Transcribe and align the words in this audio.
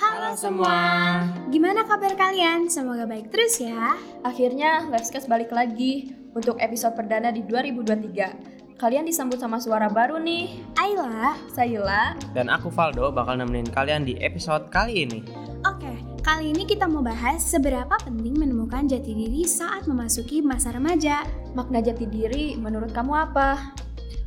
Halo 0.00 0.36
semua. 0.36 0.78
Gimana 1.50 1.82
kabar 1.88 2.14
kalian? 2.14 2.70
Semoga 2.70 3.08
baik 3.08 3.34
terus 3.34 3.58
ya. 3.58 3.98
Akhirnya 4.22 4.86
Livescast 4.86 5.26
balik 5.26 5.50
lagi 5.50 6.14
untuk 6.36 6.60
episode 6.62 6.94
perdana 6.94 7.34
di 7.34 7.42
2023. 7.42 8.78
Kalian 8.80 9.04
disambut 9.04 9.36
sama 9.36 9.60
suara 9.60 9.92
baru 9.92 10.16
nih. 10.16 10.64
Ayla. 10.80 11.36
Sayila. 11.52 12.16
Dan 12.32 12.48
aku 12.48 12.72
Valdo 12.72 13.12
bakal 13.12 13.36
nemenin 13.36 13.68
kalian 13.68 14.08
di 14.08 14.16
episode 14.24 14.72
kali 14.72 15.04
ini. 15.04 15.20
Oke, 15.68 15.92
kali 16.20 16.52
ini 16.52 16.68
kita 16.68 16.84
mau 16.84 17.00
bahas 17.00 17.40
seberapa 17.40 17.96
penting 18.04 18.36
menemukan 18.36 18.84
jati 18.84 19.16
diri 19.16 19.48
saat 19.48 19.88
memasuki 19.88 20.44
masa 20.44 20.68
remaja. 20.76 21.24
Makna 21.56 21.80
jati 21.80 22.04
diri 22.04 22.60
menurut 22.60 22.92
kamu 22.92 23.12
apa? 23.32 23.72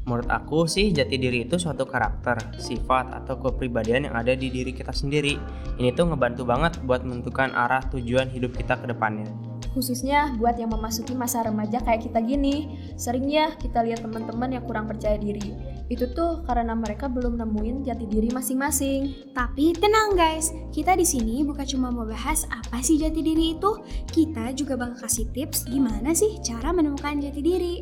Menurut 0.04 0.28
aku 0.28 0.66
sih 0.66 0.90
jati 0.90 1.16
diri 1.16 1.46
itu 1.48 1.56
suatu 1.56 1.88
karakter, 1.88 2.36
sifat, 2.60 3.14
atau 3.24 3.40
kepribadian 3.40 4.10
yang 4.10 4.18
ada 4.18 4.34
di 4.36 4.52
diri 4.52 4.74
kita 4.74 4.92
sendiri. 4.92 5.38
Ini 5.80 5.94
tuh 5.96 6.12
ngebantu 6.12 6.44
banget 6.44 6.82
buat 6.84 7.06
menentukan 7.06 7.54
arah 7.56 7.86
tujuan 7.94 8.28
hidup 8.28 8.58
kita 8.58 8.76
ke 8.76 8.90
depannya. 8.90 9.30
Khususnya 9.72 10.36
buat 10.36 10.60
yang 10.60 10.74
memasuki 10.74 11.16
masa 11.16 11.46
remaja 11.46 11.80
kayak 11.80 12.10
kita 12.10 12.20
gini. 12.26 12.74
Seringnya 13.00 13.56
kita 13.58 13.86
lihat 13.86 14.04
teman-teman 14.04 14.60
yang 14.60 14.66
kurang 14.66 14.90
percaya 14.90 15.16
diri. 15.16 15.56
Itu 15.92 16.08
tuh 16.16 16.48
karena 16.48 16.72
mereka 16.74 17.12
belum 17.12 17.36
nemuin 17.40 17.84
jati 17.84 18.06
diri 18.08 18.32
masing-masing. 18.32 19.32
Tapi 19.36 19.76
tenang 19.76 20.16
guys, 20.16 20.56
kita 20.72 20.96
di 20.96 21.04
sini 21.04 21.44
bukan 21.44 21.68
cuma 21.68 21.92
mau 21.92 22.08
bahas 22.08 22.48
apa 22.48 22.80
sih 22.80 22.96
jati 22.96 23.20
diri 23.20 23.58
itu, 23.60 23.72
kita 24.10 24.56
juga 24.56 24.80
bakal 24.80 25.04
kasih 25.06 25.28
tips 25.36 25.68
gimana 25.68 26.16
sih 26.16 26.40
cara 26.40 26.72
menemukan 26.72 27.20
jati 27.20 27.42
diri. 27.44 27.76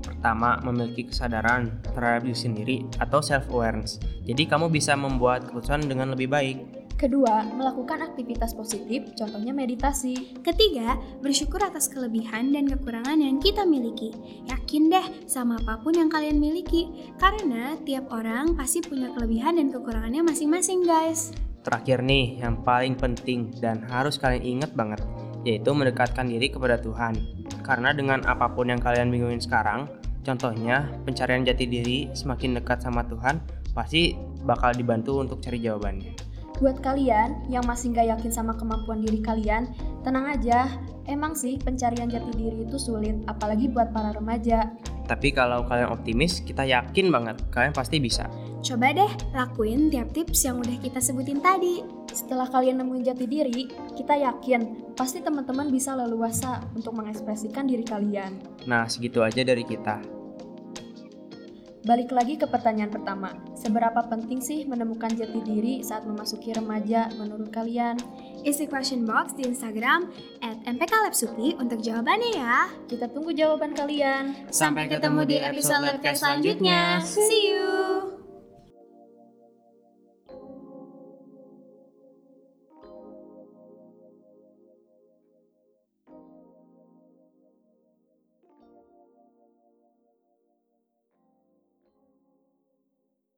Pertama, 0.00 0.60
memiliki 0.60 1.08
kesadaran 1.08 1.80
terhadap 1.80 2.28
diri 2.28 2.36
sendiri 2.36 2.76
atau 3.00 3.24
self-awareness. 3.24 3.96
Jadi 4.28 4.44
kamu 4.44 4.68
bisa 4.68 4.92
membuat 4.92 5.48
keputusan 5.48 5.88
dengan 5.88 6.12
lebih 6.12 6.28
baik. 6.28 6.79
Kedua, 7.00 7.40
melakukan 7.56 8.04
aktivitas 8.04 8.52
positif, 8.52 9.16
contohnya 9.16 9.56
meditasi. 9.56 10.36
Ketiga, 10.44 11.00
bersyukur 11.24 11.64
atas 11.64 11.88
kelebihan 11.88 12.52
dan 12.52 12.68
kekurangan 12.68 13.16
yang 13.16 13.40
kita 13.40 13.64
miliki. 13.64 14.12
Yakin 14.44 14.92
deh 14.92 15.06
sama 15.24 15.56
apa 15.64 15.80
pun 15.80 15.96
yang 15.96 16.12
kalian 16.12 16.36
miliki, 16.36 16.92
karena 17.16 17.80
tiap 17.88 18.12
orang 18.12 18.52
pasti 18.52 18.84
punya 18.84 19.08
kelebihan 19.16 19.56
dan 19.56 19.72
kekurangannya 19.72 20.20
masing-masing, 20.28 20.84
guys. 20.84 21.32
Terakhir 21.64 22.04
nih, 22.04 22.44
yang 22.44 22.60
paling 22.60 22.92
penting 22.92 23.48
dan 23.64 23.80
harus 23.88 24.20
kalian 24.20 24.60
ingat 24.60 24.76
banget, 24.76 25.00
yaitu 25.40 25.72
mendekatkan 25.72 26.28
diri 26.28 26.52
kepada 26.52 26.76
Tuhan. 26.84 27.16
Karena 27.64 27.96
dengan 27.96 28.28
apa 28.28 28.52
pun 28.52 28.68
yang 28.68 28.80
kalian 28.84 29.08
bingungin 29.08 29.40
sekarang, 29.40 29.88
contohnya 30.20 30.92
pencarian 31.08 31.48
jati 31.48 31.64
diri 31.64 32.12
semakin 32.12 32.60
dekat 32.60 32.84
sama 32.84 33.08
Tuhan, 33.08 33.40
pasti 33.72 34.12
bakal 34.44 34.76
dibantu 34.76 35.16
untuk 35.16 35.40
cari 35.40 35.64
jawabannya. 35.64 36.19
Buat 36.60 36.84
kalian 36.84 37.48
yang 37.48 37.64
masih 37.64 37.96
nggak 37.96 38.20
yakin 38.20 38.32
sama 38.36 38.52
kemampuan 38.52 39.00
diri 39.00 39.24
kalian, 39.24 39.72
tenang 40.04 40.28
aja. 40.28 40.68
Emang 41.08 41.32
sih 41.32 41.56
pencarian 41.56 42.12
jati 42.12 42.30
diri 42.36 42.68
itu 42.68 42.76
sulit, 42.76 43.16
apalagi 43.24 43.72
buat 43.72 43.96
para 43.96 44.12
remaja. 44.12 44.68
Tapi 45.08 45.32
kalau 45.32 45.64
kalian 45.64 45.90
optimis, 45.90 46.44
kita 46.44 46.68
yakin 46.68 47.08
banget 47.08 47.40
kalian 47.50 47.72
pasti 47.72 47.96
bisa. 47.98 48.28
Coba 48.60 48.92
deh 48.92 49.08
lakuin 49.32 49.88
tiap 49.88 50.12
tips 50.12 50.44
yang 50.44 50.60
udah 50.60 50.76
kita 50.84 51.00
sebutin 51.00 51.40
tadi. 51.40 51.80
Setelah 52.12 52.46
kalian 52.52 52.84
nemuin 52.84 53.08
jati 53.08 53.24
diri, 53.24 53.64
kita 53.96 54.20
yakin 54.20 54.92
pasti 54.92 55.24
teman-teman 55.24 55.72
bisa 55.72 55.96
leluasa 55.96 56.60
untuk 56.76 56.92
mengekspresikan 56.92 57.64
diri 57.64 57.88
kalian. 57.88 58.36
Nah, 58.68 58.84
segitu 58.84 59.24
aja 59.24 59.40
dari 59.40 59.64
kita. 59.64 60.19
Balik 61.80 62.12
lagi 62.12 62.36
ke 62.36 62.44
pertanyaan 62.44 62.92
pertama, 62.92 63.32
seberapa 63.56 64.04
penting 64.04 64.44
sih 64.44 64.68
menemukan 64.68 65.08
jati 65.16 65.40
diri 65.40 65.80
saat 65.80 66.04
memasuki 66.04 66.52
remaja 66.52 67.08
menurut 67.16 67.48
kalian? 67.48 67.96
Isi 68.44 68.68
question 68.68 69.08
box 69.08 69.32
di 69.32 69.48
Instagram 69.48 70.12
at 70.44 70.60
mpklabsupi 70.68 71.56
untuk 71.56 71.80
jawabannya 71.80 72.36
ya. 72.36 72.68
Kita 72.84 73.08
tunggu 73.08 73.32
jawaban 73.32 73.72
kalian. 73.72 74.52
Sampai 74.52 74.92
ketemu 74.92 75.24
di 75.24 75.36
episode 75.40 76.04
selanjutnya. 76.04 77.00
See 77.00 77.56
you! 77.56 77.89